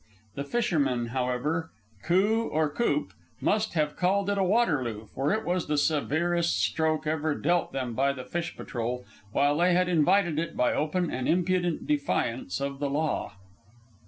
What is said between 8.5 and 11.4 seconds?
patrol, while they had invited it by open and